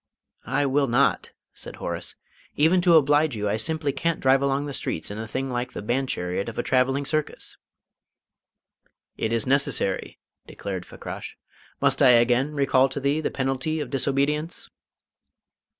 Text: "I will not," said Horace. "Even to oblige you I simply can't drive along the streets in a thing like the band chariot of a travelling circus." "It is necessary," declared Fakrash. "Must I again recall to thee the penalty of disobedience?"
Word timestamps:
"I 0.47 0.65
will 0.65 0.87
not," 0.87 1.29
said 1.53 1.75
Horace. 1.75 2.15
"Even 2.55 2.81
to 2.81 2.95
oblige 2.95 3.35
you 3.35 3.47
I 3.47 3.57
simply 3.57 3.91
can't 3.91 4.19
drive 4.19 4.41
along 4.41 4.65
the 4.65 4.73
streets 4.73 5.11
in 5.11 5.19
a 5.19 5.27
thing 5.27 5.51
like 5.51 5.73
the 5.73 5.83
band 5.83 6.09
chariot 6.09 6.49
of 6.49 6.57
a 6.57 6.63
travelling 6.63 7.05
circus." 7.05 7.55
"It 9.15 9.31
is 9.31 9.45
necessary," 9.45 10.17
declared 10.47 10.87
Fakrash. 10.87 11.37
"Must 11.79 12.01
I 12.01 12.13
again 12.13 12.53
recall 12.55 12.89
to 12.89 12.99
thee 12.99 13.21
the 13.21 13.29
penalty 13.29 13.79
of 13.79 13.91
disobedience?" 13.91 14.71